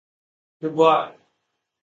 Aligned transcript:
Dubois. 0.59 1.13